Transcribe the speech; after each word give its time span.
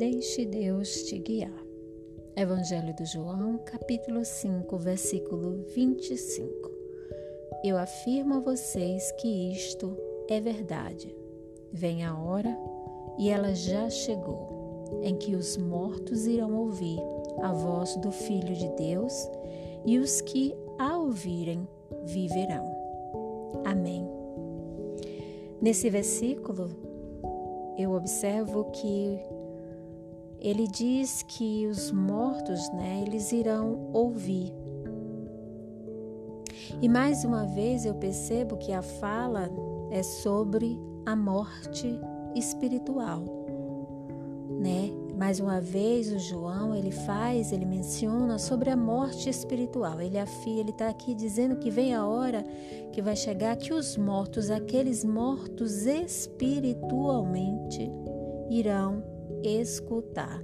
Deixe 0.00 0.46
Deus 0.46 1.02
te 1.02 1.18
guiar. 1.18 1.62
Evangelho 2.34 2.96
do 2.96 3.04
João, 3.04 3.58
capítulo 3.66 4.24
5, 4.24 4.78
versículo 4.78 5.62
25. 5.74 6.70
Eu 7.62 7.76
afirmo 7.76 8.36
a 8.36 8.40
vocês 8.40 9.12
que 9.20 9.52
isto 9.52 9.94
é 10.26 10.40
verdade. 10.40 11.14
Vem 11.70 12.02
a 12.02 12.18
hora, 12.18 12.56
e 13.18 13.28
ela 13.28 13.54
já 13.54 13.90
chegou, 13.90 15.02
em 15.02 15.16
que 15.16 15.36
os 15.36 15.58
mortos 15.58 16.26
irão 16.26 16.56
ouvir 16.56 16.98
a 17.42 17.52
voz 17.52 17.94
do 17.96 18.10
Filho 18.10 18.54
de 18.54 18.70
Deus, 18.70 19.12
e 19.84 19.98
os 19.98 20.22
que 20.22 20.54
a 20.78 20.96
ouvirem 20.96 21.68
viverão. 22.04 22.64
Amém. 23.66 24.08
Nesse 25.60 25.90
versículo, 25.90 26.70
eu 27.76 27.92
observo 27.92 28.64
que 28.72 29.20
ele 30.40 30.66
diz 30.66 31.22
que 31.22 31.66
os 31.66 31.92
mortos, 31.92 32.72
né, 32.72 33.04
eles 33.06 33.30
irão 33.30 33.90
ouvir. 33.92 34.50
E 36.80 36.88
mais 36.88 37.24
uma 37.24 37.44
vez 37.44 37.84
eu 37.84 37.94
percebo 37.94 38.56
que 38.56 38.72
a 38.72 38.80
fala 38.80 39.50
é 39.90 40.02
sobre 40.02 40.80
a 41.04 41.14
morte 41.14 42.00
espiritual, 42.34 43.22
né? 44.58 44.90
Mais 45.18 45.38
uma 45.38 45.60
vez 45.60 46.10
o 46.10 46.18
João 46.18 46.74
ele 46.74 46.90
faz, 46.90 47.52
ele 47.52 47.66
menciona 47.66 48.38
sobre 48.38 48.70
a 48.70 48.76
morte 48.76 49.28
espiritual. 49.28 50.00
Ele 50.00 50.18
afia, 50.18 50.60
ele 50.60 50.70
está 50.70 50.88
aqui 50.88 51.14
dizendo 51.14 51.56
que 51.56 51.70
vem 51.70 51.94
a 51.94 52.06
hora 52.06 52.42
que 52.90 53.02
vai 53.02 53.14
chegar 53.14 53.54
que 53.56 53.74
os 53.74 53.98
mortos, 53.98 54.50
aqueles 54.50 55.04
mortos 55.04 55.84
espiritualmente, 55.84 57.92
irão 58.48 59.19
escutar. 59.42 60.42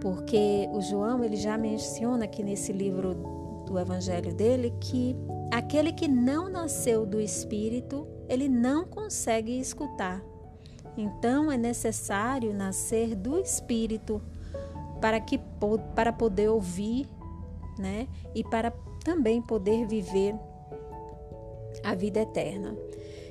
Porque 0.00 0.68
o 0.72 0.80
João 0.80 1.22
ele 1.24 1.36
já 1.36 1.58
menciona 1.58 2.24
aqui 2.24 2.42
nesse 2.42 2.72
livro 2.72 3.14
do 3.66 3.78
Evangelho 3.78 4.34
dele 4.34 4.72
que 4.80 5.14
aquele 5.50 5.92
que 5.92 6.08
não 6.08 6.48
nasceu 6.48 7.04
do 7.04 7.20
Espírito 7.20 8.06
ele 8.28 8.48
não 8.48 8.84
consegue 8.84 9.58
escutar. 9.58 10.22
Então 10.96 11.50
é 11.50 11.56
necessário 11.56 12.54
nascer 12.54 13.14
do 13.14 13.38
Espírito 13.38 14.22
para 15.00 15.20
que 15.20 15.38
para 15.94 16.12
poder 16.12 16.48
ouvir, 16.48 17.08
né? 17.78 18.06
E 18.34 18.44
para 18.44 18.70
também 19.04 19.40
poder 19.40 19.86
viver 19.86 20.34
a 21.82 21.94
vida 21.94 22.20
eterna. 22.20 22.76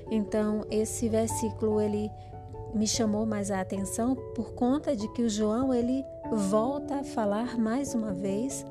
Então 0.09 0.65
esse 0.71 1.07
versículo 1.07 1.80
ele 1.80 2.09
me 2.73 2.88
chamou 2.88 3.25
mais 3.25 3.52
a 3.52 3.62
atenção 3.62 4.16
por 4.36 4.53
conta 4.53 4.95
de 4.95 5.08
que 5.09 5.23
o 5.23 5.30
João 5.30 5.73
ele 5.73 6.03
volta 6.31 7.00
a 7.00 7.03
falar 7.03 7.58
mais 7.58 7.94
uma 7.94 8.14
vez 8.14 8.66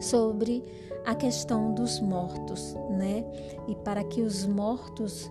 sobre 0.00 0.62
a 1.04 1.14
questão 1.14 1.74
dos 1.74 2.00
mortos, 2.00 2.74
né? 2.90 3.24
E 3.68 3.74
para 3.76 4.02
que 4.02 4.22
os 4.22 4.46
mortos, 4.46 5.30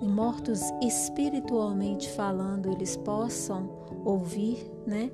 mortos 0.00 0.62
espiritualmente 0.82 2.08
falando, 2.10 2.70
eles 2.70 2.96
possam 2.96 3.68
ouvir, 4.04 4.70
né? 4.86 5.10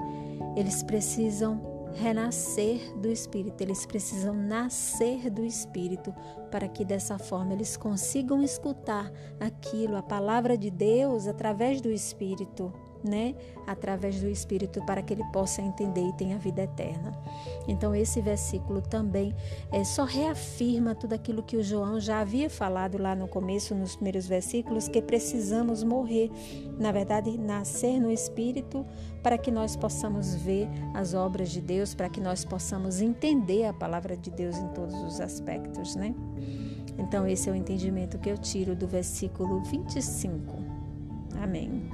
Eles 0.57 0.83
precisam 0.83 1.76
renascer 1.97 2.97
do 2.99 3.09
Espírito, 3.09 3.61
eles 3.61 3.87
precisam 3.87 4.35
nascer 4.35 5.31
do 5.31 5.45
Espírito 5.45 6.15
para 6.51 6.69
que 6.69 6.85
dessa 6.85 7.19
forma 7.19 7.55
eles 7.55 7.77
consigam 7.77 8.43
escutar 8.43 9.11
aquilo, 9.41 9.97
a 9.97 10.03
palavra 10.03 10.57
de 10.57 10.71
Deus 10.71 11.27
através 11.27 11.81
do 11.81 11.91
Espírito 11.91 12.73
né, 13.07 13.35
através 13.67 14.21
do 14.21 14.29
Espírito 14.29 14.85
para 14.85 15.03
que 15.03 15.13
ele 15.13 15.25
possa 15.33 15.63
entender 15.63 16.07
e 16.07 16.13
tenha 16.13 16.39
vida 16.39 16.63
eterna. 16.63 17.13
Então 17.67 17.95
esse 17.95 18.21
versículo 18.21 18.81
também 18.81 19.35
é, 19.73 19.85
só 19.85 20.05
reafirma 20.05 20.95
tudo 20.95 21.15
aquilo 21.15 21.43
que 21.43 21.57
o 21.57 21.63
João 21.63 21.99
já 22.01 22.21
havia 22.21 22.51
falado 22.51 22.99
lá 22.99 23.15
no 23.15 23.29
começo, 23.29 23.75
nos 23.75 23.97
primeiros 23.97 24.27
versículos, 24.27 24.89
que 24.89 25.01
precisamos 25.01 25.83
morrer, 25.83 26.31
na 26.79 26.93
verdade, 26.93 27.37
nascer 27.39 28.01
no 28.01 28.11
Espírito 28.11 28.85
para 29.23 29.39
que 29.39 29.51
nós 29.51 29.77
possamos 29.77 30.35
ver 30.35 30.69
as 30.95 31.15
obras 31.15 31.51
de 31.51 31.61
Deus, 31.61 31.95
para 31.95 32.09
que 32.09 32.21
nós 32.21 32.45
possamos 32.45 33.01
entender 33.01 33.65
a 33.65 33.73
palavra 33.73 34.17
de 34.17 34.31
Deus 34.31 34.57
em 34.57 34.69
todos 34.69 34.95
os 35.03 35.21
aspectos, 35.21 35.97
né? 35.97 36.15
Então 36.99 37.27
esse 37.27 37.49
é 37.49 37.53
o 37.53 37.55
entendimento 37.55 38.19
que 38.19 38.31
eu 38.31 38.39
tiro 38.39 38.75
do 38.75 38.87
versículo 38.87 39.63
25. 39.65 40.57
Amém. 41.43 41.91